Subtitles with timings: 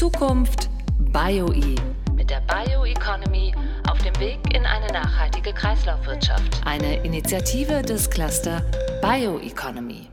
[0.00, 0.70] Zukunft
[1.12, 1.74] BioE
[2.16, 3.52] mit der Bioeconomy
[3.86, 6.62] auf dem Weg in eine nachhaltige Kreislaufwirtschaft.
[6.64, 8.64] Eine Initiative des Cluster
[9.02, 10.08] Bioeconomy.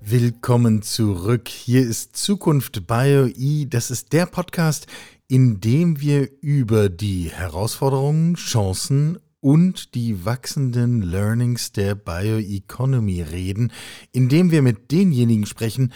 [0.00, 1.48] Willkommen zurück.
[1.48, 3.66] Hier ist Zukunft BioE.
[3.66, 4.86] Das ist der Podcast,
[5.26, 13.72] in dem wir über die Herausforderungen, Chancen und die wachsenden Learnings der Bioeconomy reden,
[14.12, 15.92] indem wir mit denjenigen sprechen,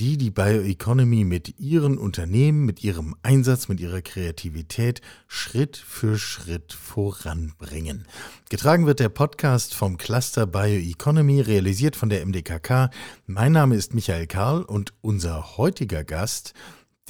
[0.00, 6.72] die die Bioeconomy mit ihren Unternehmen, mit ihrem Einsatz, mit ihrer Kreativität Schritt für Schritt
[6.72, 8.06] voranbringen.
[8.48, 12.88] Getragen wird der Podcast vom Cluster Bioeconomy, realisiert von der MDKK.
[13.26, 16.54] Mein Name ist Michael Karl und unser heutiger Gast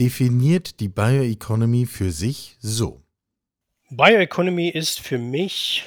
[0.01, 3.05] definiert die Bioeconomy für sich so.
[3.91, 5.85] Bioeconomy ist für mich,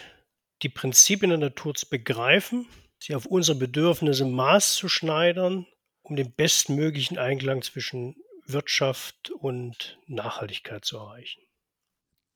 [0.62, 2.66] die Prinzipien der Natur zu begreifen,
[2.98, 5.66] sie auf unsere Bedürfnisse maßzuschneidern,
[6.04, 11.42] um den bestmöglichen Einklang zwischen Wirtschaft und Nachhaltigkeit zu erreichen.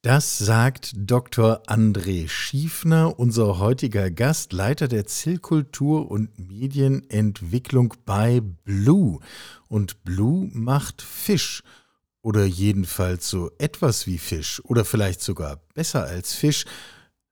[0.03, 1.63] Das sagt Dr.
[1.67, 9.19] André Schiefner, unser heutiger Gast, Leiter der Zellkultur und Medienentwicklung bei Blue.
[9.67, 11.61] Und Blue macht Fisch
[12.21, 16.65] oder jedenfalls so etwas wie Fisch oder vielleicht sogar besser als Fisch.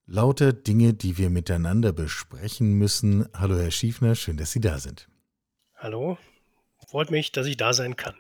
[0.08, 3.28] Lauter Dinge, die wir miteinander besprechen müssen.
[3.34, 5.08] Hallo Herr Schiefner, schön, dass Sie da sind.
[5.86, 6.18] Hallo,
[6.88, 8.16] freut mich, dass ich da sein kann.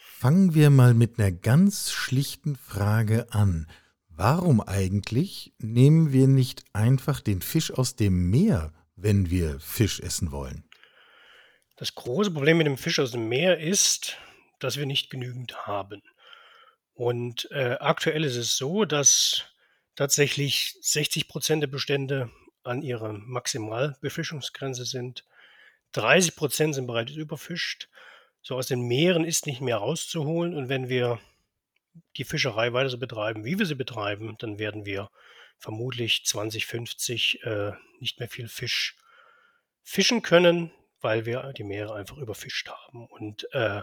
[0.00, 3.70] Fangen wir mal mit einer ganz schlichten Frage an.
[4.08, 10.32] Warum eigentlich nehmen wir nicht einfach den Fisch aus dem Meer, wenn wir Fisch essen
[10.32, 10.64] wollen?
[11.76, 14.16] Das große Problem mit dem Fisch aus dem Meer ist,
[14.58, 16.02] dass wir nicht genügend haben.
[16.94, 19.44] Und äh, aktuell ist es so, dass
[19.96, 22.30] tatsächlich 60 Prozent der Bestände
[22.62, 25.26] an ihrer Maximalbefischungsgrenze sind.
[25.92, 27.88] 30 Prozent sind bereits überfischt.
[28.42, 30.54] So aus den Meeren ist nicht mehr rauszuholen.
[30.54, 31.20] Und wenn wir
[32.16, 35.10] die Fischerei weiter so betreiben, wie wir sie betreiben, dann werden wir
[35.58, 38.96] vermutlich 2050 äh, nicht mehr viel Fisch
[39.82, 43.06] fischen können, weil wir die Meere einfach überfischt haben.
[43.06, 43.82] Und äh,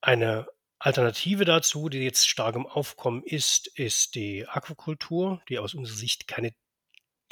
[0.00, 0.46] eine
[0.78, 6.26] Alternative dazu, die jetzt stark im Aufkommen ist, ist die Aquakultur, die aus unserer Sicht
[6.26, 6.52] keine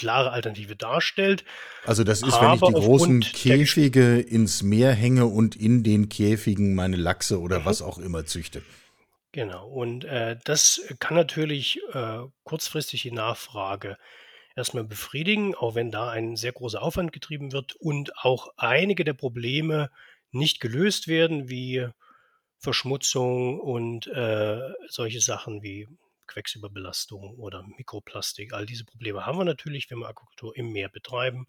[0.01, 1.45] klare Alternative darstellt.
[1.85, 6.75] Also das ist, wenn ich die großen Käfige ins Meer hänge und in den Käfigen
[6.75, 7.65] meine Lachse oder mhm.
[7.67, 8.63] was auch immer züchte.
[9.33, 13.97] Genau, und äh, das kann natürlich äh, kurzfristig die Nachfrage
[14.57, 19.13] erstmal befriedigen, auch wenn da ein sehr großer Aufwand getrieben wird und auch einige der
[19.13, 19.91] Probleme
[20.33, 21.87] nicht gelöst werden, wie
[22.59, 25.87] Verschmutzung und äh, solche Sachen wie
[26.31, 28.53] Quecksilberbelastung oder Mikroplastik.
[28.53, 31.47] All diese Probleme haben wir natürlich, wenn wir Aquakultur im Meer betreiben.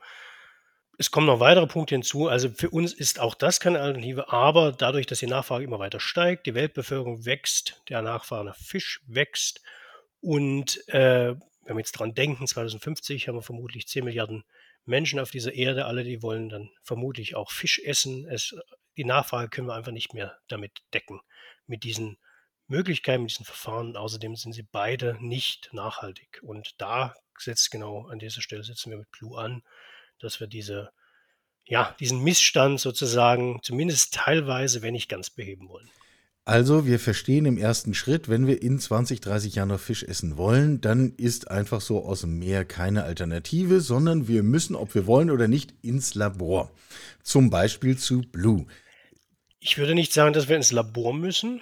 [0.98, 2.28] Es kommen noch weitere Punkte hinzu.
[2.28, 6.00] Also für uns ist auch das keine Alternative, aber dadurch, dass die Nachfrage immer weiter
[6.00, 9.62] steigt, die Weltbevölkerung wächst, der Nachfrage nach Fisch wächst
[10.20, 14.44] und äh, wenn wir jetzt dran denken, 2050 haben wir vermutlich 10 Milliarden
[14.86, 18.28] Menschen auf dieser Erde, alle, die wollen dann vermutlich auch Fisch essen.
[18.28, 18.56] Es
[18.98, 21.22] die Nachfrage können wir einfach nicht mehr damit decken,
[21.66, 22.18] mit diesen
[22.72, 23.96] Möglichkeiten, mit diesen Verfahren.
[23.96, 26.40] Außerdem sind sie beide nicht nachhaltig.
[26.42, 29.62] Und da setzt genau an dieser Stelle setzen wir mit Blue an,
[30.20, 30.90] dass wir diese,
[31.66, 35.90] ja, diesen Missstand sozusagen zumindest teilweise, wenn nicht ganz beheben wollen.
[36.44, 40.38] Also wir verstehen im ersten Schritt, wenn wir in 20, 30 Jahren noch Fisch essen
[40.38, 45.06] wollen, dann ist einfach so aus dem Meer keine Alternative, sondern wir müssen, ob wir
[45.06, 46.72] wollen oder nicht, ins Labor.
[47.22, 48.66] Zum Beispiel zu Blue.
[49.60, 51.62] Ich würde nicht sagen, dass wir ins Labor müssen,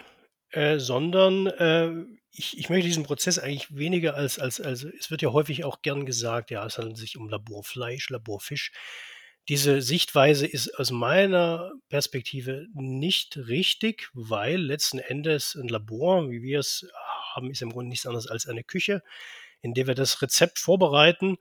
[0.52, 1.92] äh, sondern äh,
[2.32, 5.82] ich, ich, möchte diesen Prozess eigentlich weniger als, als, als, es wird ja häufig auch
[5.82, 8.72] gern gesagt, ja, es handelt sich um Laborfleisch, Laborfisch.
[9.48, 16.60] Diese Sichtweise ist aus meiner Perspektive nicht richtig, weil letzten Endes ein Labor, wie wir
[16.60, 16.88] es
[17.34, 19.02] haben, ist im Grunde nichts anderes als eine Küche,
[19.62, 21.38] in der wir das Rezept vorbereiten.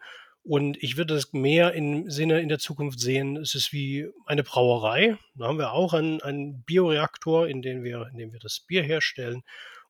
[0.48, 4.42] Und ich würde das mehr im Sinne in der Zukunft sehen, es ist wie eine
[4.42, 5.19] Brauerei.
[5.34, 8.83] Da haben wir auch einen, einen Bioreaktor, in dem wir, in dem wir das Bier
[8.83, 9.42] herstellen.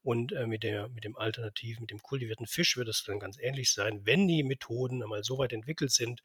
[0.02, 3.38] Und äh, mit, der, mit dem Alternativ, mit dem kultivierten Fisch wird es dann ganz
[3.40, 6.24] ähnlich sein, wenn die Methoden einmal so weit entwickelt sind,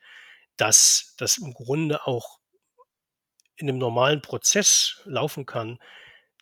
[0.57, 2.39] dass das im Grunde auch
[3.55, 5.77] in einem normalen Prozess laufen kann,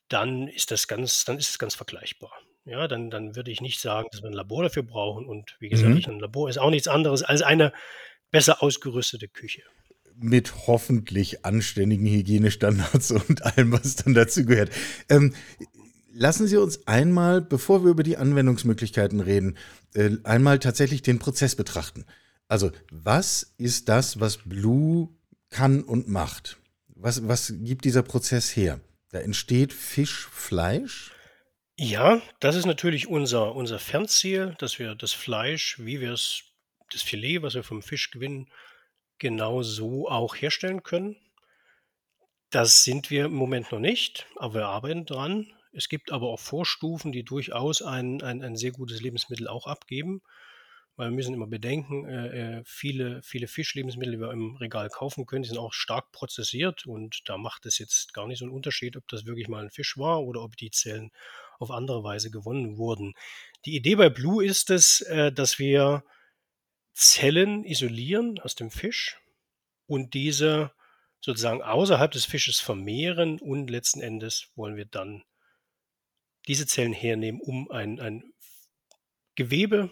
[0.08, 2.32] dann ist das ganz, dann ist es ganz vergleichbar.
[2.66, 5.26] Ja, dann, dann würde ich nicht sagen, dass wir ein Labor dafür brauchen.
[5.26, 6.14] Und wie gesagt, mhm.
[6.14, 7.74] ein Labor ist auch nichts anderes als eine
[8.30, 9.64] besser ausgerüstete Küche.
[10.16, 14.70] Mit hoffentlich anständigen Hygienestandards und allem, was dann dazu gehört.
[15.10, 15.34] Ähm,
[16.14, 19.58] lassen Sie uns einmal, bevor wir über die Anwendungsmöglichkeiten reden,
[19.96, 22.06] äh, einmal tatsächlich den Prozess betrachten.
[22.48, 25.10] Also, was ist das, was Blue
[25.50, 26.58] kann und macht?
[26.90, 28.80] Was, was gibt dieser Prozess her?
[29.10, 31.12] Da entsteht Fischfleisch?
[31.84, 36.44] Ja, das ist natürlich unser unser Fernziel, dass wir das Fleisch, wie wir es
[36.92, 38.50] das Filet, was wir vom Fisch gewinnen,
[39.18, 41.18] genau so auch herstellen können.
[42.52, 45.52] Das sind wir im Moment noch nicht, aber wir arbeiten dran.
[45.74, 50.22] Es gibt aber auch Vorstufen, die durchaus ein ein ein sehr gutes Lebensmittel auch abgeben.
[51.02, 55.26] Weil wir müssen immer bedenken, äh, äh, viele viele Fischlebensmittel, die wir im Regal kaufen
[55.26, 58.52] können, die sind auch stark prozessiert und da macht es jetzt gar nicht so 'n
[58.52, 61.10] Unterschied, ob das wirklich mal 'n Fisch war oder ob die Zellen
[61.58, 63.16] auf andere Weise gewonnen wurden.
[63.66, 66.04] Die Idee bei Blue ist es, äh, dass wir
[66.94, 69.20] Zellen isolieren aus dem Fisch
[69.88, 70.72] und diese
[71.22, 75.24] sozusagen außerhalb des Fisches vermehren und letzten Endes wollen wir dann
[76.48, 78.34] diese Zellen hernehmen, um ein ein
[79.36, 79.92] Gewebe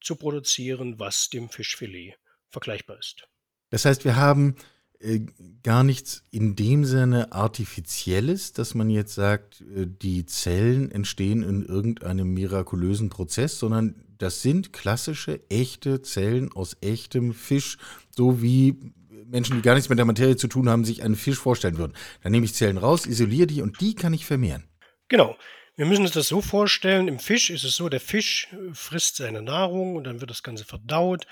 [0.00, 2.16] zu produzieren, was dem Fischfilet
[2.48, 3.28] vergleichbar ist.
[3.70, 4.56] Das heißt, wir haben,
[5.00, 5.20] äh,
[5.62, 11.64] gar nichts in dem Sinne Artifizielles, dass man jetzt sagt, äh, die Zellen entstehen in
[11.64, 17.78] irgendeinem mirakulösen Prozess, sondern das sind klassische, echte Zellen aus echtem Fisch,
[18.16, 18.92] so wie
[19.26, 21.92] Menschen, die gar nichts mit der Materie zu tun haben, sich einen Fisch vorstellen würden.
[22.22, 24.64] Dann nehme ich Zellen raus, isoliere die und die kann ich vermehren.
[25.08, 25.36] Genau.
[25.78, 29.42] Wir müssen uns das so vorstellen, im Fisch ist es so, der Fisch, frisst seine
[29.42, 31.24] Nahrung und dann wird das Ganze verdaut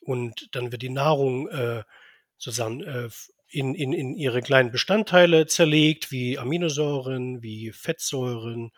[0.00, 1.84] und dann wird die Nahrung, äh,
[2.36, 3.08] sozusagen, äh,
[3.48, 8.72] in in in ihre kleinen Bestandteile zerlegt, wie Aminosäuren, wie Fettsäuren,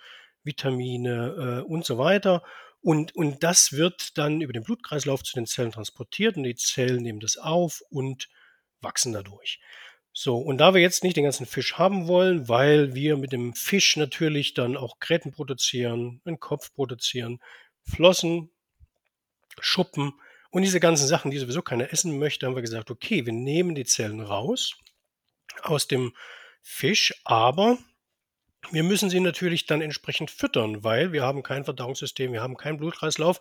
[0.44, 2.42] Vitamine, äh, und so weiter.
[2.82, 7.02] Und und das wird dann über den Blutkreislauf zu den Zellen transportiert und die Zellen
[7.02, 8.28] nehmen das auf und
[8.82, 9.58] wachsen dadurch.
[10.20, 13.54] So, und da wir jetzt nicht den ganzen Fisch haben wollen, weil wir mit dem
[13.54, 17.38] Fisch natürlich dann auch Gräten produzieren, 'n Kopf produzieren,
[17.84, 18.50] Flossen,
[19.60, 20.14] Schuppen
[20.50, 23.76] und diese ganzen Sachen, die sowieso keiner essen möchte, haben wir gesagt: „Okay, wir nehmen
[23.76, 24.74] die Zellen raus
[25.62, 26.14] aus dem
[26.62, 27.78] Fisch, aber
[28.72, 32.78] wir müssen sie natürlich dann entsprechend füttern, weil wir haben kein Verdauungssystem, wir haben keinen
[32.78, 33.40] Blutkreislauf.“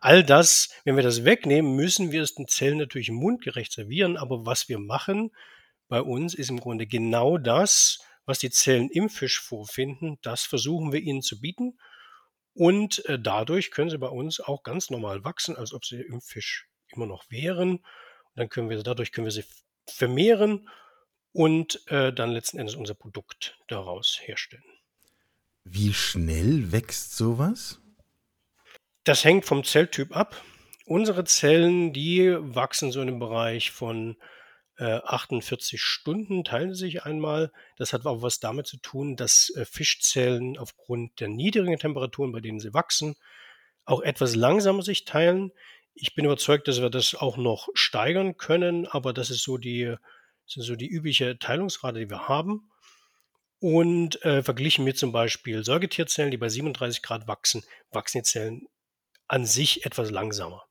[0.00, 4.46] All das wenn wir das wegnehmen, müssen wir es den Zellen natürlich mundgerecht servieren, aber
[4.46, 5.32] was wir machen
[5.88, 10.92] bei uns ist im Grunde genau das, was die Zellen im Fisch vorfinden, das versuchen
[10.92, 11.78] wir ihnen zu bieten
[12.54, 16.20] und, äh, dadurch können sie bei uns auch ganz normal wachsen, als ob sie im
[16.22, 17.76] Fisch immer noch wären.
[17.78, 17.82] Und
[18.36, 19.44] dann können wir dadurch können wir sie
[19.88, 20.68] vermehren
[21.32, 24.64] und, äh, dann letzten Endes unser Produkt daraus herstellen.
[25.64, 27.80] Wie schnell wächst so was?
[29.04, 30.42] Das hängt vom Zelltyp ab.
[30.84, 34.16] Unsere Zellen, die wachsen so in 'nem Bereich von,
[34.78, 37.52] äh, 48 Stunden, teilen sich einmal.
[37.76, 42.40] Das hat auch was damit zu tun, dass, äh, Fischzellen aufgrund der niedrigen Temperaturen, bei
[42.40, 43.16] denen sie wachsen,
[43.84, 45.52] auch etwas langsamer sich teilen.
[45.94, 49.96] Ich bin überzeugt, dass wir das auch noch steigern können, aber das ist so die
[50.46, 52.70] sind so die übliche Teilungsrate, die wir haben.
[53.58, 58.66] Und, äh, verglichen mit zum Beispiel Säugetierzellen, die bei 37 C wachsen, wachsen die Zellen
[59.28, 60.64] an sich etwas langsamer,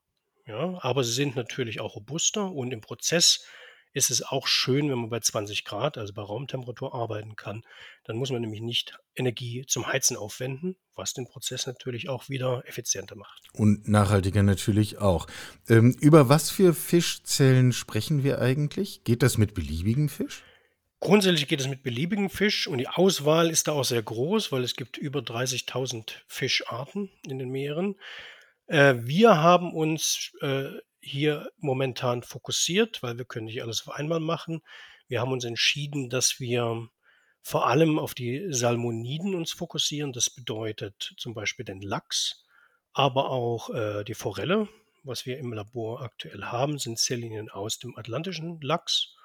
[0.46, 0.78] ja?
[0.82, 3.46] Aber sie sind natürlich auch robuster und im Prozess
[3.96, 7.64] ist es auch schön, wenn man bei 20 C, also bei Raumtemperatur arbeiten kann.
[8.04, 12.64] Dann muss man nämlich nicht Energie zum Heizen aufwenden, was den Prozess natürlich auch wieder
[12.68, 13.44] effizienter macht.
[13.54, 15.28] Und nachhaltiger natürlich auch.
[15.70, 19.06] Ähm, über was für Fischzellen sprechen wir eigentlich?
[19.06, 20.44] Geht das mit beliebigem Fisch?
[21.00, 24.64] Grundsätzlich geht es mit beliebigem Fisch und die Auswahl ist da auch sehr groß, weil
[24.64, 27.96] es gibt über 30.000 Fischarten in den Meeren.
[28.68, 30.66] Äh, wir haben uns, äh,
[31.06, 34.62] hier momentan fokussiert, weil wir können nicht alles auf einmal machen.
[35.08, 36.90] Wir haben uns entschieden, dass wir
[37.44, 40.14] vor allem auf die Salmoniden uns fokussieren.
[40.14, 42.46] Das bedeutet zum Beispiel den Lachs,
[42.94, 44.68] aber auch, äh, die Forelle.
[45.04, 49.16] Was wir im Labor aktuell haben, sind Zelllinien aus dem atlantischen Lachs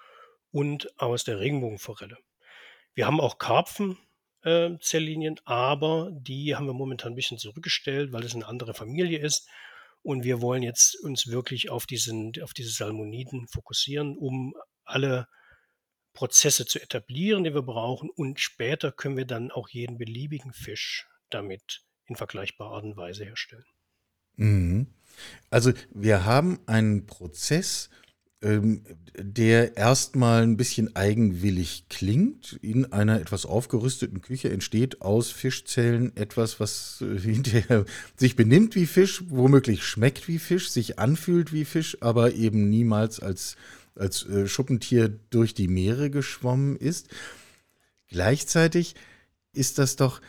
[0.52, 2.18] und aus der Regenbogenforelle.
[2.94, 3.99] Wir haben auch Karpfen,
[4.42, 9.18] äh, Zelllinien, aber die haben wir momentan 'n bisschen zurückgestellt, weil es 'ne andere Familie
[9.20, 9.49] ist.
[10.02, 14.54] Und wir wollen jetzt uns wirklich auf diesen auf diese Salmoniden fokussieren, um
[14.85, 15.26] alle
[16.14, 18.11] Prozesse zu etablieren, die wir brauchen.
[18.11, 23.25] Und später können wir dann auch jeden beliebigen Fisch damit in vergleichbarer Art und Weise
[23.25, 23.64] herstellen.
[24.37, 24.87] Mhm.
[25.50, 27.90] Also, wir haben einen Prozess,
[28.42, 28.82] ähm,
[29.18, 32.59] der erst mal 'n bisschen eigenwillig klingt.
[32.62, 37.85] In einer etwas aufgerüsteten Küche entsteht aus Fischzellen etwas, was, äh, hinterher
[38.16, 43.20] sich benimmt wie Fisch, womöglich schmeckt wie Fisch, sich anfühlt wie Fisch, aber eben niemals
[43.20, 43.56] als
[43.97, 47.09] als, äh, Schuppentier durch die Meere geschwommen ist.
[48.09, 48.94] Gleichzeitig
[49.52, 50.20] ist das doch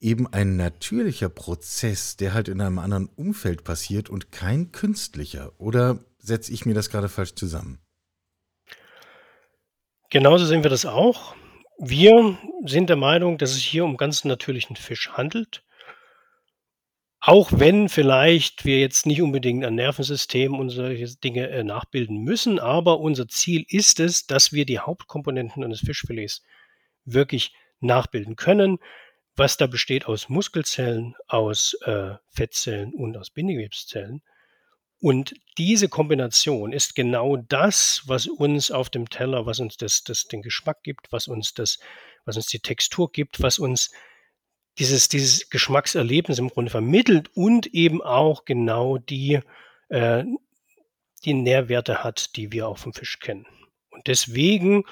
[0.00, 5.52] eben ein natürlicher Prozess, der halt in einem anderen Umfeld passiert und kein künstlicher.
[5.58, 7.80] Oder setze ich mir das grade falsch zusammen?
[10.10, 11.34] Genauso sehen wir das auch.
[11.78, 15.62] Wir sind der Meinung, dass es hier um ganz natürlichen Fisch handelt
[17.26, 22.60] auch wenn vielleicht wir jetzt nicht unbedingt ein Nervensystem und solche Dinge äh, nachbilden müssen,
[22.60, 26.44] aber unser Ziel ist es, dass wir die Hauptkomponenten eines Fischfilets
[27.04, 28.78] wirklich nachbilden können,
[29.34, 34.22] was da besteht aus Muskelzellen, aus äh, Fettzellen und aus Bindegewebszellen.
[35.00, 40.24] Und diese Kombination ist genau das, was uns auf dem Teller, was uns das, das
[40.24, 41.78] den Geschmack gibt, was uns das,
[42.24, 43.90] was uns die Textur gibt, was uns
[44.78, 49.40] dieses, dieses Geschmackserlebnis im Grunde vermittelt und eben auch genau die,
[49.88, 50.24] äh,
[51.24, 53.46] die Nährwerte hat, die wir auch vom Fisch kennen.
[53.90, 54.84] Und deswegen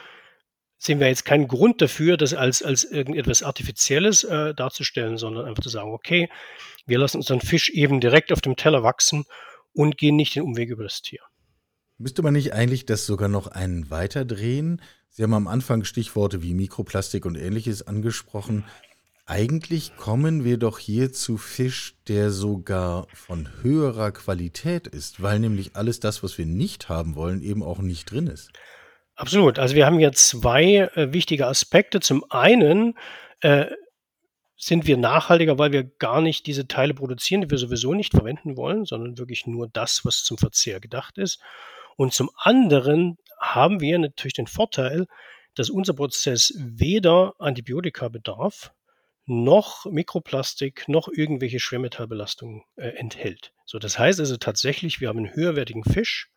[0.78, 5.62] sehen wir jetzt keinen Grund dafür, das als, als irgendetwas Artifizielles äh, darzustellen, sondern einfach
[5.62, 6.28] zu sagen, okay,
[6.86, 9.24] wir lassen unseren Fisch eben direkt auf dem Teller wachsen
[9.74, 11.20] und gehen nicht den Umweg über das Tier.
[11.98, 14.80] Müsste man nicht eigentlich das sogar noch einen weiterdrehen?
[15.10, 18.64] Sie haben am Anfang Stichworte wie Mikroplastik und ähnliches angesprochen.
[19.26, 25.76] Eigentlich kommen wir doch hier zu Fisch, der sogar von höherer Qualität ist, weil nämlich
[25.76, 28.50] alles das, was wir nicht haben wollen, eben auch nicht drin ist.
[29.14, 29.58] Absolut.
[29.58, 32.00] Also wir haben hier zwei äh, wichtige Aspekte.
[32.00, 32.98] Zum einen
[33.40, 33.66] äh,
[34.64, 38.56] sind wir nachhaltiger, weil wir gar nicht diese Teile produzieren, die wir sowieso nicht verwenden
[38.56, 41.38] wollen, sondern wirklich nur das, was zum Verzehr gedacht ist.
[41.96, 45.06] Und zum anderen haben wir natürlich den Vorteil,
[45.54, 48.72] dass unser Prozess weder Antibiotika bedarf,
[49.26, 53.52] noch Mikroplastik, noch irgendwelche Schwermetallbelastungen äh, enthält.
[53.66, 56.30] So, das heißt also tatsächlich, wir haben einen höherwertigen Fisch,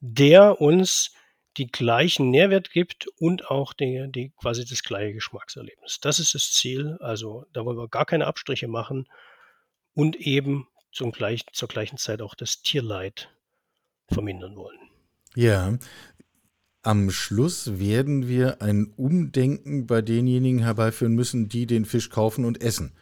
[0.00, 1.12] der uns
[1.58, 5.98] die gleichen Nährwert gibt und auch die, die quasi das gleiche Geschmackserlebnis.
[6.00, 6.96] Das ist das Ziel.
[7.00, 9.08] Also da wollen wir gar keine Abstriche machen
[9.94, 13.28] und eben zum gleich, zur gleichen Zeit auch das Tierleid
[14.08, 14.78] vermindern wollen.
[15.34, 15.76] Ja,
[16.82, 22.62] am Schluss werden wir ein Umdenken bei denjenigen herbeiführen müssen, die den Fisch kaufen und
[22.62, 22.92] essen.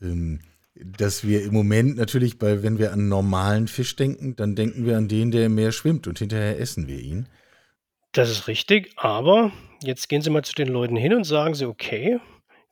[0.00, 0.40] Ähm,
[0.74, 4.96] dass wir im Moment natürlich bei, wenn wir an normalen Fisch denken, dann denken wir
[4.96, 7.28] an den, der im Meer schwimmt und hinterher essen wir ihn.
[8.12, 11.66] Das ist richtig, aber jetzt gehen Sie mal zu den Leuten hin und sagen Sie,
[11.66, 12.18] okay,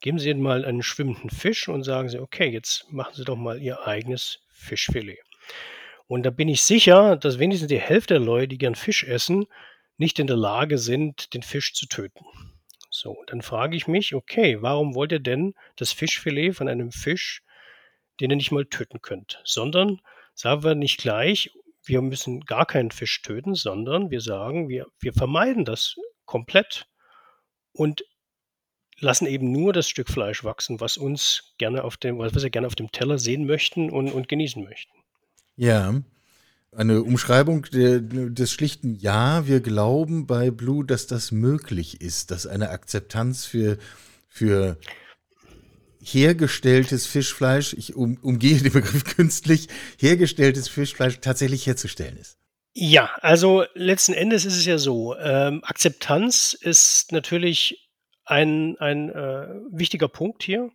[0.00, 3.36] geben Sie ihnen mal einen schwimmenden Fisch und sagen Sie, okay, jetzt machen Sie doch
[3.36, 5.18] mal Ihr eigenes Fischfilet.
[6.06, 9.46] Und da bin ich sicher, dass wenigstens die Hälfte der Leute, die gern Fisch essen,
[9.98, 12.24] nicht in der Lage sind, den Fisch zu töten.
[12.90, 17.42] So, dann frage ich mich, okay, warum wollt ihr denn das Fischfilet von einem Fisch,
[18.20, 20.00] den ihr nicht mal töten könnt, sondern
[20.34, 21.50] sagen wir nicht gleich,
[21.86, 26.86] wir müssen gar keinen Fisch töten, sondern wir sagen, wir, wir vermeiden das komplett
[27.72, 28.04] und
[28.98, 32.66] lassen eben nur das Stück Fleisch wachsen, was uns gerne auf dem, was wir gerne
[32.66, 34.92] auf dem Teller sehen möchten und, und genießen möchten.
[35.54, 35.94] Ja,
[36.72, 42.70] eine Umschreibung des schlichten Ja, wir glauben bei Blue, dass das möglich ist, dass eine
[42.70, 43.78] Akzeptanz für,
[44.28, 44.78] für
[46.06, 52.38] hergestelltes Fischfleisch, ich um, umgehe den Begriff künstlich, hergestelltes Fischfleisch tatsächlich herzustellen ist.
[52.74, 57.88] Ja, also letzten Endes ist es ja so, ähm, Akzeptanz ist natürlich
[58.26, 60.70] ein, ein äh, wichtiger Punkt hier.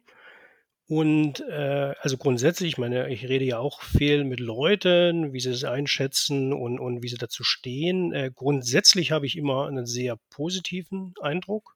[0.88, 5.52] Und äh, also grundsätzlich, ich meine, ich rede ja auch viel mit Leuten, wie sie
[5.52, 8.12] es einschätzen und, und wie sie dazu stehen.
[8.12, 11.76] Äh, grundsätzlich habe ich immer einen sehr positiven Eindruck.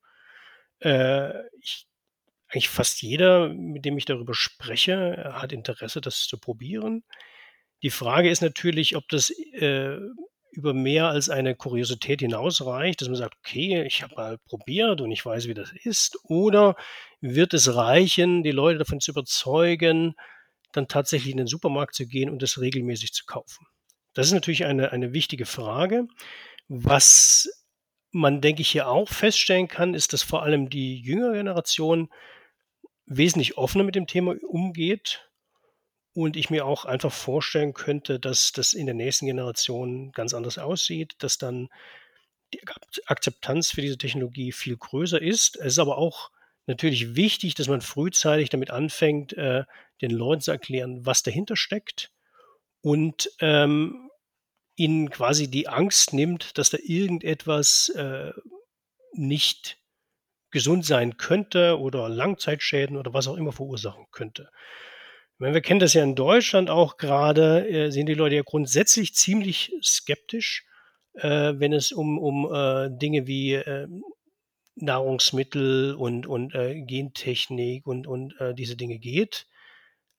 [0.80, 1.88] Äh, ich,
[2.56, 7.04] eigentlich fast jeder, mit dem ich darüber spreche, hat Interesse, das zu probieren.
[7.84, 9.98] Die Frage ist natürlich, ob das äh,
[10.54, 15.12] über mehr als eine Kuriosität hinausreicht, dass man sagt, okay, ich habe mal probiert und
[15.12, 16.78] ich weiß, wie das ist, oder
[17.20, 20.16] wird es reichen, die Leute davon zu überzeugen,
[20.72, 23.68] dann tatsächlich in den Supermarkt zu gehen und das regelmäßig zu kaufen?
[24.14, 26.08] Das ist natürlich eine, eine wichtige Frage.
[26.70, 27.50] Was
[28.12, 32.08] man, denke ich, hier auch feststellen kann, ist, dass vor allem die jüngere Generation
[33.06, 35.30] wesentlich offener mit dem Thema umgeht
[36.14, 40.58] und ich mir auch einfach vorstellen könnte, dass das in der nächsten Generation ganz anders
[40.58, 41.70] aussieht, dass dann
[42.54, 42.62] die
[43.08, 45.58] Akzeptanz für diese Technologie viel größer ist.
[45.58, 46.32] Es ist aber auch
[46.68, 49.66] natürlich wichtig, dass man frühzeitig damit anfängt, äh,
[50.02, 52.12] den Leuten zu erklären, was dahinter steckt
[52.82, 54.10] und ähm,
[54.76, 58.32] ihnen quasi die Angst nimmt, dass da irgendetwas äh,
[59.14, 59.78] nicht
[60.56, 64.50] gesund sein könnte oder Langzeitschäden oder was auch immer verursachen könnte.
[65.38, 69.14] Meine, wir kennen das ja in Deutschland auch gerade, äh, sind die Leute ja grundsätzlich
[69.14, 70.66] ziemlich skeptisch,
[71.16, 73.90] äh, wenn es um, um äh, Dinge wie äh,
[74.76, 79.48] Nahrungsmittel und, und äh, Gentechnik und, und äh, diese Dinge geht.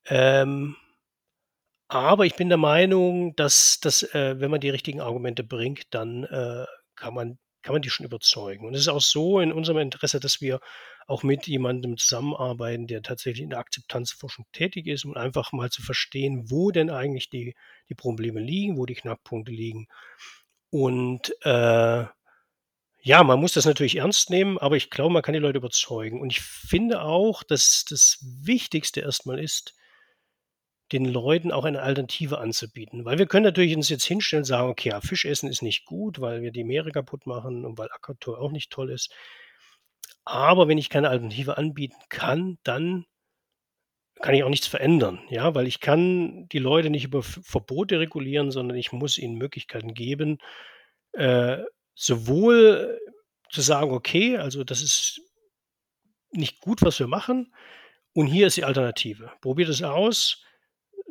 [0.05, 0.77] Ähm,
[1.89, 6.27] aber ich bin der Meinung, dass, dass wenn man die richtigen Argumente bringt, dann
[6.97, 8.65] kann man kann man die schon überzeugen.
[8.65, 10.61] Und es ist auch so in unserem Interesse, dass wir
[11.09, 15.83] auch mit jemandem zusammenarbeiten, der tatsächlich in der Akzeptanzforschung tätig ist, um einfach mal zu
[15.83, 17.57] verstehen, wo denn eigentlich die,
[17.89, 19.89] die Probleme liegen, wo die Knackpunkte liegen.
[20.71, 22.05] Und äh,
[23.01, 26.21] ja, man muss das natürlich ernst nehmen, aber ich glaube, man kann die Leute überzeugen.
[26.21, 29.75] Und ich finde auch, dass das Wichtigste erstmal ist,
[30.93, 33.05] den Leuten auch eine Alternative anzubieten.
[33.05, 35.85] Weil wir können natürlich uns jetzt hinstellen und sagen, okay, ja, Fisch essen ist nicht
[35.85, 39.13] gut, weil wir die Meere kaputt machen und weil Aquatur auch nicht toll ist.
[40.25, 43.07] Aber wenn ich keine Alternative anbieten kann, dann
[44.21, 48.51] kann ich auch nichts verändern, ja, weil ich kann die Leute nicht über Verbote regulieren,
[48.51, 50.39] sondern ich muss ihnen Möglichkeiten geben,
[51.13, 51.59] äh,
[51.95, 52.99] sowohl
[53.51, 55.21] zu sagen, okay, also das ist
[56.33, 57.53] nicht gut, was wir machen,
[58.15, 59.31] und hier ist die Alternative.
[59.43, 60.43] Probier das aus,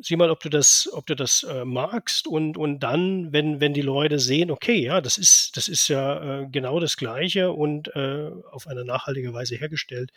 [0.00, 3.74] sieh mal, ob du das, ob du das äh, magst und, und dann, wenn, wenn
[3.74, 7.94] die Leute sehen, okay, ja, das ist, das ist ja äh, genau das Gleiche und
[7.96, 10.12] äh, auf eine nachhaltige Weise hergestellt,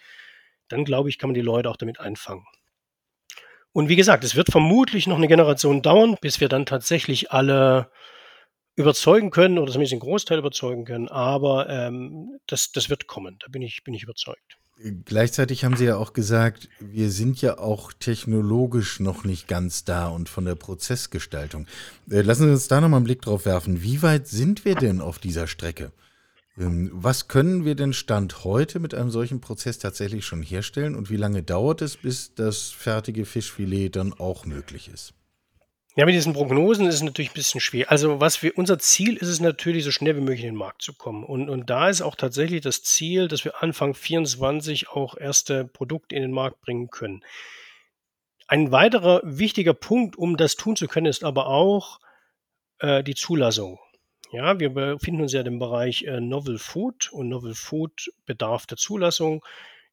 [0.67, 2.45] dann glaube ich, kann man die Leute auch damit einfangen.
[3.71, 7.91] Und wie gesagt, es wird vermutlich noch eine Generation dauern, bis wir dann tatsächlich alle
[8.75, 13.47] überzeugen können oder zumindest einen Großteil überzeugen können, aber ähm, das, das wird kommen, da
[13.49, 14.58] bin ich, bin ich überzeugt.
[15.03, 20.07] Gleichzeitig haben Sie ja auch gesagt, wir sind ja auch technologisch noch nicht ganz da
[20.07, 21.67] und von der Prozessgestaltung.
[22.09, 23.83] Äh, lassen Sie uns da nochmal einen Blick drauf werfen.
[23.83, 25.91] Wie weit sind wir denn auf dieser Strecke?
[26.57, 31.09] Ähm, was können wir denn Stand heute mit einem solchen Prozess tatsächlich schon herstellen und
[31.09, 35.13] wie lange dauert es, bis das fertige Fischfilet dann auch möglich ist?
[35.95, 37.89] Ja, mit diesen Prognosen ist es natürlich ein bisschen schwierig.
[37.89, 40.81] Also, was wir unser Ziel ist es natürlich, so schnell wie möglich in den Markt
[40.81, 41.23] zu kommen.
[41.23, 46.15] Und und da ist auch tatsächlich das Ziel, dass wir Anfang 24 auch erste Produkte
[46.15, 47.23] in den Markt bringen können.
[48.47, 51.99] Ein weiterer wichtiger Punkt, um das tun zu können, ist aber auch,
[52.79, 53.79] äh, die Zulassung.
[54.31, 58.77] Ja, wir befinden uns ja im Bereich, äh, Novel Food und Novel Food bedarf der
[58.77, 59.43] Zulassung.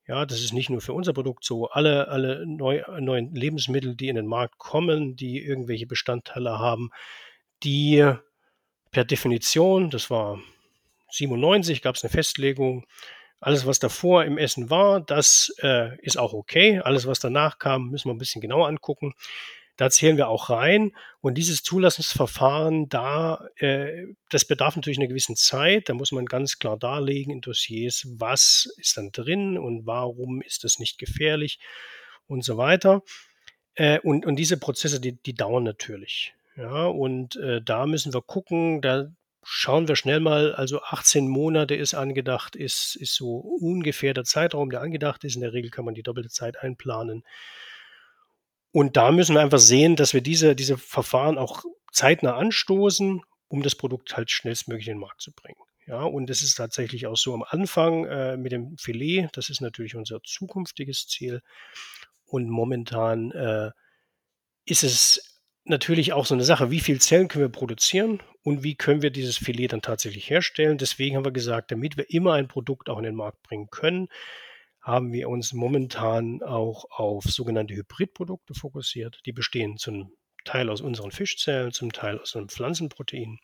[0.07, 1.69] Ja, das ist nicht nur für unser Produkt so.
[1.69, 6.91] Alle, alle neu, neuen Lebensmittel, die in den Markt kommen, die irgendwelche Bestandteile haben,
[7.65, 8.09] die
[8.93, 10.39] per Definition, das war
[11.11, 12.87] 97, gab es eine Festlegung,
[13.41, 16.81] alles, was davor im Essen war, das äh, ist auch okay.
[16.81, 19.15] Alles, was danach kam, müssen wir ein bisschen genauer angucken.
[19.77, 20.93] Da zählen wir auch rein.
[21.21, 25.89] Und dieses Zulassungsverfahren, da, äh, das bedarf natürlich einer gewissen Zeit.
[25.89, 30.65] Da muss man ganz klar darlegen in Dossiers, was ist dann drin und warum ist
[30.65, 31.59] das nicht gefährlich
[32.27, 33.03] und so weiter.
[33.75, 36.35] Äh, und, und diese Prozesse, die, die dauern natürlich.
[36.57, 39.09] Ja, und äh, da müssen wir gucken, da
[39.43, 44.71] schauen wir schnell mal, also 18 Monate ist angedacht, ist, ist so ungefähr der Zeitraum,
[44.71, 45.37] der angedacht ist.
[45.37, 47.25] In der Regel kann man die doppelte Zeit einplanen.
[48.77, 53.63] Und da müssen wir einfach sehen, dass wir diese, diese Verfahren auch zeitnah anstoßen, um
[53.63, 55.57] das Produkt halt schnellstmöglich in den Markt zu bringen.
[55.87, 59.63] Ja, und es ist tatsächlich auch so am Anfang äh, mit dem Filet, das ist
[59.63, 61.41] natürlich unser zukünftiges Ziel.
[62.27, 63.71] Und momentan äh,
[64.67, 68.75] ist es natürlich auch so eine Sache, wie viele Zellen können wir produzieren und wie
[68.75, 70.77] können wir dieses Filet dann tatsächlich herstellen.
[70.77, 74.11] Deswegen haben wir gesagt, damit wir immer ein Produkt auch in den Markt bringen können,
[74.87, 79.19] haben wir uns momentan auch auf sogenannte Hybridprodukte fokussiert.
[79.27, 80.13] Die bestehen zum
[80.45, 83.41] Teil aus unseren Fischzellen, zum Teil aus einem Pflanzenprotein.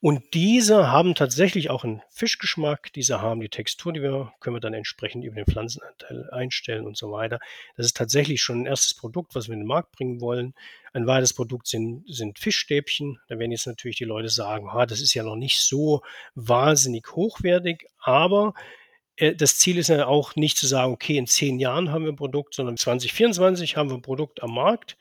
[0.00, 4.60] Und diese haben tatsächlich auch einen Fischgeschmack, diese haben die Textur, die wir können wir
[4.60, 7.38] dann entsprechend über den Pflanzenanteil einstellen und so weiter.
[7.76, 10.54] Das ist tatsächlich schon ein erstes Produkt, was wir in den Markt bringen wollen.
[10.94, 13.18] Ein weiteres Produkt sind, sind Fischstäbchen.
[13.28, 16.00] Da werden jetzt natürlich die Leute sagen, ah, das ist ja noch nicht so
[16.34, 18.54] wahnsinnig hochwertig, aber
[19.36, 22.16] das Ziel ist ja auch nicht zu sagen, okay, in zehn Jahren haben wir ein
[22.16, 24.96] Produkt, sondern 2024 haben wir ein Produkt am Markt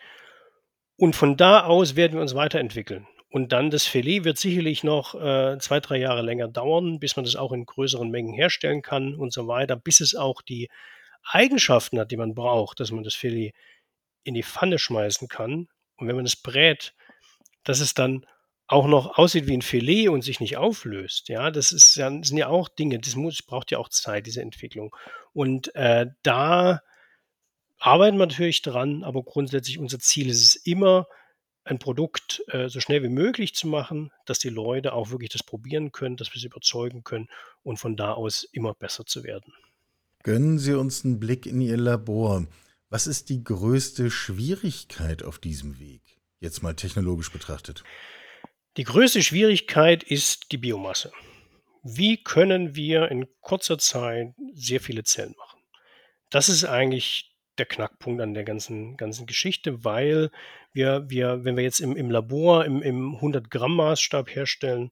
[0.97, 3.08] und von da aus werden wir uns weiterentwickeln.
[3.30, 7.25] Und dann das Filet wird sicherlich noch äh, zwei, drei Jahre länger dauern, bis man
[7.25, 10.69] das auch in größeren Mengen herstellen kann und so weiter, bis es auch die
[11.23, 13.53] Eigenschaften hat, die man braucht, dass man das Filet
[14.23, 15.67] in die Pfanne schmeißen kann.
[15.97, 16.95] Und wenn man es brät,
[17.63, 18.25] dass es dann
[18.67, 22.38] auch noch aussieht wie ein Filet und sich nicht auflöst, ja, das ist ja, sind
[22.38, 24.93] ja auch Dinge, das muss, braucht ja auch Zeit, diese Entwicklung.
[25.34, 26.82] Und äh, da
[27.80, 31.08] arbeiten wir natürlich dran, aber grundsätzlich unser Ziel ist es immer,
[31.67, 35.43] ein Produkt äh, so schnell wie möglich zu machen, dass die Leute auch wirklich das
[35.43, 37.27] probieren können, dass wir sie überzeugen können
[37.63, 39.53] und von da aus immer besser zu werden.
[40.23, 42.47] Gönnen Sie uns einen Blick in Ihr Labor.
[42.89, 46.01] Was ist die größte Schwierigkeit auf diesem Weg,
[46.39, 47.84] jetzt mal technologisch betrachtet?
[48.77, 51.11] Die größte Schwierigkeit ist die Biomasse.
[51.83, 55.59] Wie können wir in kurzer Zeit sehr viele Zellen machen?
[56.29, 60.29] Das ist eigentlich der Knackpunkt an der ganzen, ganzen Geschichte, weil
[60.73, 64.91] wir, wir, wenn wir jetzt im, im Labor im, im 100-Gramm-Maßstab herstellen,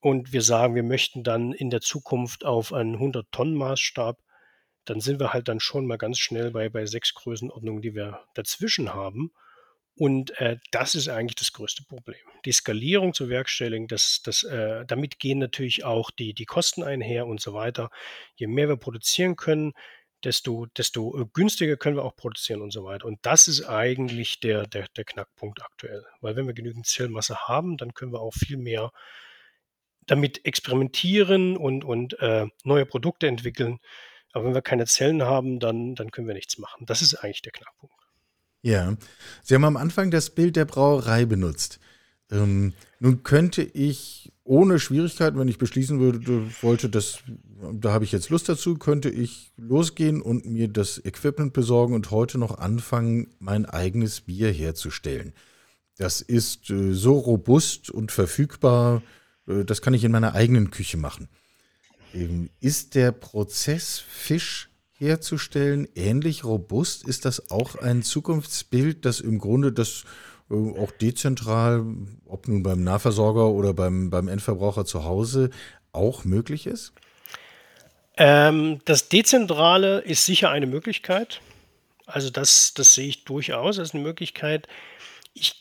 [0.00, 4.18] und wir sagen, wir möchten dann in der Zukunft auf einen 100-Tonnen-Maßstab,
[4.84, 8.20] dann sind wir halt dann schon mal ganz schnell bei, bei sechs Größenordnungen, die wir
[8.34, 9.32] dazwischen haben.
[9.96, 12.33] Und äh, das ist eigentlich das größte Problem.
[12.44, 17.26] Die Skalierung zu werkstelligen, das, das, äh, damit gehen natürlich auch die, die Kosten einher
[17.26, 17.90] und so weiter.
[18.36, 19.72] Je mehr wir produzieren können,
[20.24, 23.06] desto, desto äh, günstiger können wir auch produzieren und so weiter.
[23.06, 26.04] Und das ist eigentlich der, der, der Knackpunkt aktuell.
[26.20, 28.90] Weil wenn wir genügend Zellmasse haben, dann können wir auch viel mehr
[30.06, 33.78] damit experimentieren und, und äh, neue Produkte entwickeln.
[34.32, 36.86] Aber wenn wir keine Zellen haben, dann, dann können wir nichts machen.
[36.86, 37.94] Das ist eigentlich der Knackpunkt.
[38.62, 38.96] Ja,
[39.42, 41.78] Sie haben am Anfang das Bild der Brauerei benutzt.
[42.30, 47.18] Ähm, nun könnte ich ohne Schwierigkeiten, wenn ich beschließen würde, wollte, dass,
[47.72, 52.10] da habe ich jetzt Lust dazu, könnte ich losgehen und mir das Equipment besorgen und
[52.10, 55.32] heute noch anfangen, mein eigenes Bier herzustellen.
[55.96, 59.02] Das ist äh, so robust und verfügbar,
[59.46, 61.28] äh, das kann ich in meiner eigenen Küche machen.
[62.12, 67.06] Ähm, ist der Prozess Fisch herzustellen ähnlich robust?
[67.06, 70.04] Ist das auch ein Zukunftsbild, das im Grunde das
[70.50, 71.84] auch dezentral,
[72.26, 75.50] ob nun beim Nahversorger oder beim, beim Endverbraucher zu Hause,
[75.92, 76.92] auch möglich ist?
[78.16, 81.40] Ähm, das Dezentrale ist sicher eine Möglichkeit.
[82.06, 84.68] Also das, das sehe ich durchaus als eine Möglichkeit.
[85.32, 85.58] Ich,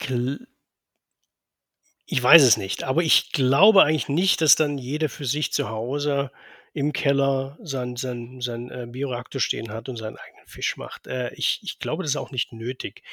[2.05, 5.69] ich weiß es nicht, aber ich glaube eigentlich nicht, dass dann jeder für sich zu
[5.69, 6.31] Hause
[6.73, 11.07] im Keller sein, sein, sein äh, Bioreaktor stehen hat und seinen eigenen Fisch macht.
[11.07, 13.03] Äh, ich, ich glaube, das ist auch nicht nötig.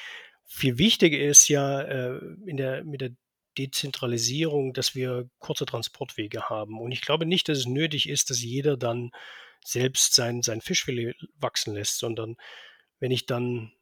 [0.52, 3.10] Viel wichtiger ist ja äh, in der, mit der
[3.56, 6.80] Dezentralisierung, dass wir kurze Transportwege haben.
[6.80, 9.12] Und ich glaube nicht, dass es nötig ist, dass jeder dann
[9.64, 12.36] selbst sein, sein Fischfilet wachsen lässt, sondern
[12.98, 13.72] wenn ich dann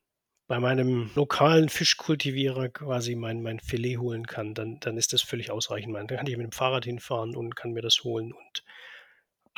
[0.47, 5.51] bei meinem lokalen Fischkultivierer quasi mein, mein Filet holen kann, dann, dann ist das völlig
[5.51, 5.97] ausreichend.
[5.97, 8.63] Dann kann ich mit dem Fahrrad hinfahren und kann mir das holen und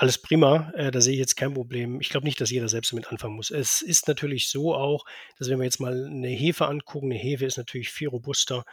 [0.00, 2.00] alles prima, äh, da sehe ich jetzt kein Problem.
[2.00, 3.50] Ich glaube nicht, dass jeder selbst damit anfangen muss.
[3.50, 5.04] Es ist natürlich so auch,
[5.38, 8.64] dass wenn wir jetzt mal eine Hefe angucken, eine Hefe ist natürlich viel robuster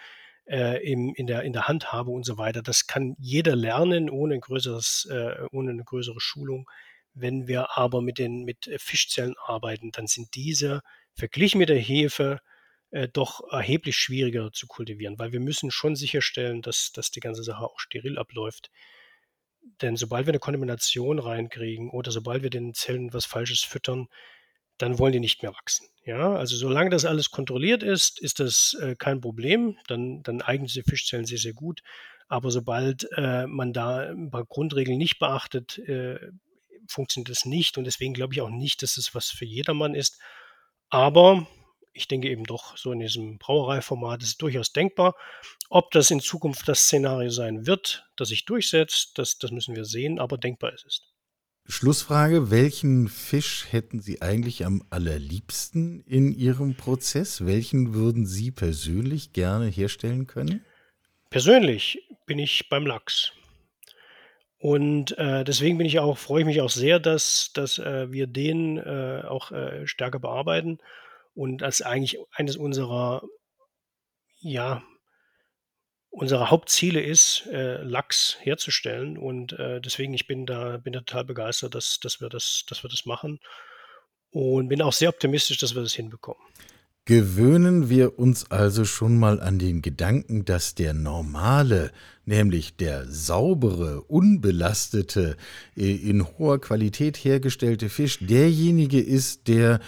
[0.46, 2.62] äh, im, in, der, in der Handhabe und so weiter.
[2.62, 6.70] Das kann jeder lernen ohne, ein größeres, äh, ohne eine größere Schulung.
[7.14, 10.82] Wenn wir aber mit den mit Fischzellen arbeiten, dann sind diese
[11.14, 12.40] verglichen mit der Hefe
[12.92, 17.44] äh, doch erheblich schwieriger zu kultivieren, weil wir müssen schon sicherstellen, dass, dass die ganze
[17.44, 18.72] Sache auch steril abläuft.
[19.82, 24.08] Denn sobald wir eine Kontamination reinkriegen oder sobald wir den Zellen was Falsches füttern,
[24.78, 25.88] dann wollen die nicht mehr wachsen.
[26.06, 29.78] Ja, also solange das alles kontrolliert ist, ist das äh, kein Problem.
[29.88, 31.82] Dann, dann eignen sich Fischzellen sehr, sehr gut.
[32.28, 36.20] Aber sobald äh, man da ein paar Grundregeln nicht beachtet, äh,
[36.88, 37.78] funktioniert das nicht.
[37.78, 40.20] Und deswegen glaube ich auch nicht, dass es was für jedermann ist.
[40.90, 41.48] Aber
[41.98, 45.16] ich denke eben doch, so in diesem Brauereiformat ist es durchaus denkbar.
[45.70, 49.84] Ob das in Zukunft das Szenario sein wird, das sich durchsetzt, das, das müssen wir
[49.84, 51.02] sehen, aber denkbar ist es.
[51.70, 57.46] Schlussfrage, welchen Fisch hätten Sie eigentlich am allerliebsten in Ihrem Prozess?
[57.46, 60.64] Welchen würden Sie persönlich gerne herstellen können?
[61.30, 63.34] Persönlich bin ich beim Lachs.
[64.60, 68.28] Und äh, deswegen bin ich auch, freue ich mich auch sehr, dass, dass äh, wir
[68.28, 70.80] den äh, auch äh, stärker bearbeiten
[71.38, 73.22] und das eigentlich eines unserer,
[74.40, 74.82] ja,
[76.10, 79.20] unserer Hauptziele ist, äh, Lachs herzustellen.
[79.20, 82.84] Und äh, deswegen, ich bin da, bin da total begeistert, dass, dass, wir das, dass
[82.84, 83.40] wir das machen.
[84.32, 86.42] Und bin auch sehr optimistisch, dass wir das hinbekommen.
[87.06, 91.92] Gewöhnen wir uns also schon mal an den Gedanken, dass der normale,
[92.26, 95.38] nämlich der saubere, unbelastete,
[95.76, 99.80] äh, in hoher Qualität hergestellte Fisch derjenige ist, der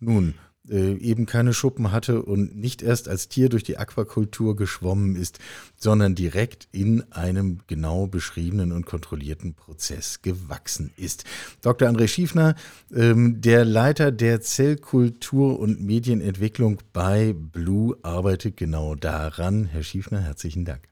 [0.00, 0.34] nun
[0.68, 5.38] eben keine Schuppen hatte und nicht erst als Tier durch die Aquakultur geschwommen ist,
[5.76, 11.24] sondern direkt in einem genau beschriebenen und kontrollierten Prozess gewachsen ist.
[11.62, 11.88] Dr.
[11.88, 12.54] André Schiefner,
[12.94, 19.66] ähm, der Leiter der Zellkultur und Medienentwicklung bei Blue, arbeitet genau daran.
[19.66, 20.88] Herr Schiefner, herzlichen Dank.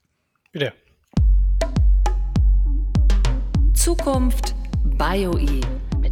[0.52, 0.72] Bitte.
[3.74, 4.54] Zukunft
[4.98, 5.60] BioE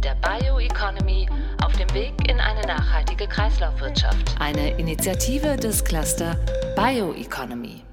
[0.03, 1.27] der Bioeconomy
[1.63, 4.35] auf dem Weg in eine nachhaltige Kreislaufwirtschaft.
[4.39, 6.35] Eine Initiative des Cluster
[6.75, 7.83] Bioeconomy.